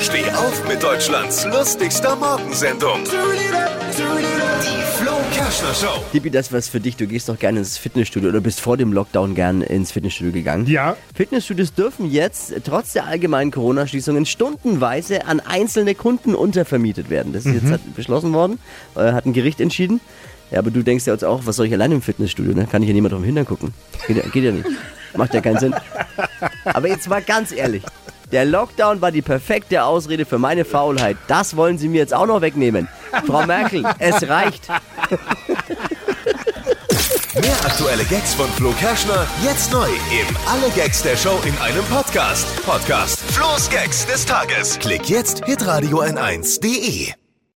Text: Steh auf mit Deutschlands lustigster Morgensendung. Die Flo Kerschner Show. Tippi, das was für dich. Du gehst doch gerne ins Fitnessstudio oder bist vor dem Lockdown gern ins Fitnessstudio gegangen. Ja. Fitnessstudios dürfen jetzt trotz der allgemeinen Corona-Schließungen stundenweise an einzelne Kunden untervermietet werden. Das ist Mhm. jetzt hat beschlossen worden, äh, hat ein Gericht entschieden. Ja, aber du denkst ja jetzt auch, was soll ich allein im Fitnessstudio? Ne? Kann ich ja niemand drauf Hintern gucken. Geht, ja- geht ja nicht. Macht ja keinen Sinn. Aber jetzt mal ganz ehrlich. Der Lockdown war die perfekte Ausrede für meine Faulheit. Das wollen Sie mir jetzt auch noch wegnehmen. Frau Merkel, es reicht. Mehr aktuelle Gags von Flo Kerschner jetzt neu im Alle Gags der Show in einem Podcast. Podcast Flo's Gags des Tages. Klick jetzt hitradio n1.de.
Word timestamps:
Steh 0.00 0.30
auf 0.30 0.66
mit 0.68 0.82
Deutschlands 0.82 1.44
lustigster 1.46 2.16
Morgensendung. 2.16 3.00
Die 3.04 5.02
Flo 5.02 5.12
Kerschner 5.32 5.74
Show. 5.74 6.02
Tippi, 6.12 6.30
das 6.30 6.52
was 6.52 6.68
für 6.68 6.80
dich. 6.80 6.96
Du 6.96 7.06
gehst 7.06 7.28
doch 7.28 7.38
gerne 7.38 7.58
ins 7.60 7.76
Fitnessstudio 7.78 8.28
oder 8.30 8.40
bist 8.40 8.60
vor 8.60 8.76
dem 8.76 8.92
Lockdown 8.92 9.34
gern 9.34 9.62
ins 9.62 9.92
Fitnessstudio 9.92 10.32
gegangen. 10.32 10.66
Ja. 10.66 10.96
Fitnessstudios 11.14 11.74
dürfen 11.74 12.10
jetzt 12.10 12.52
trotz 12.64 12.92
der 12.92 13.06
allgemeinen 13.06 13.50
Corona-Schließungen 13.50 14.26
stundenweise 14.26 15.26
an 15.26 15.40
einzelne 15.40 15.94
Kunden 15.94 16.34
untervermietet 16.34 17.10
werden. 17.10 17.32
Das 17.32 17.44
ist 17.46 17.52
Mhm. 17.52 17.60
jetzt 17.60 17.70
hat 17.72 17.94
beschlossen 17.96 18.32
worden, 18.32 18.58
äh, 18.96 19.12
hat 19.12 19.26
ein 19.26 19.32
Gericht 19.32 19.60
entschieden. 19.60 20.00
Ja, 20.50 20.58
aber 20.60 20.70
du 20.70 20.82
denkst 20.82 21.06
ja 21.06 21.12
jetzt 21.12 21.24
auch, 21.24 21.42
was 21.44 21.56
soll 21.56 21.66
ich 21.66 21.72
allein 21.72 21.92
im 21.92 22.02
Fitnessstudio? 22.02 22.54
Ne? 22.54 22.66
Kann 22.70 22.82
ich 22.82 22.88
ja 22.88 22.94
niemand 22.94 23.12
drauf 23.14 23.24
Hintern 23.24 23.46
gucken. 23.46 23.74
Geht, 24.06 24.16
ja- 24.18 24.28
geht 24.30 24.44
ja 24.44 24.52
nicht. 24.52 24.66
Macht 25.16 25.32
ja 25.34 25.40
keinen 25.40 25.58
Sinn. 25.58 25.74
Aber 26.64 26.88
jetzt 26.88 27.08
mal 27.08 27.22
ganz 27.22 27.52
ehrlich. 27.52 27.82
Der 28.34 28.44
Lockdown 28.44 29.00
war 29.00 29.12
die 29.12 29.22
perfekte 29.22 29.84
Ausrede 29.84 30.24
für 30.24 30.38
meine 30.38 30.64
Faulheit. 30.64 31.16
Das 31.28 31.56
wollen 31.56 31.78
Sie 31.78 31.86
mir 31.88 31.98
jetzt 31.98 32.12
auch 32.12 32.26
noch 32.26 32.40
wegnehmen. 32.40 32.88
Frau 33.28 33.46
Merkel, 33.46 33.84
es 34.00 34.28
reicht. 34.28 34.68
Mehr 37.40 37.56
aktuelle 37.64 38.04
Gags 38.06 38.34
von 38.34 38.48
Flo 38.56 38.72
Kerschner 38.72 39.24
jetzt 39.44 39.70
neu 39.70 39.86
im 39.86 40.36
Alle 40.50 40.68
Gags 40.74 41.00
der 41.04 41.16
Show 41.16 41.38
in 41.46 41.56
einem 41.58 41.84
Podcast. 41.84 42.44
Podcast 42.66 43.20
Flo's 43.20 43.70
Gags 43.70 44.04
des 44.04 44.26
Tages. 44.26 44.80
Klick 44.80 45.08
jetzt 45.08 45.44
hitradio 45.44 46.02
n1.de. 46.02 47.14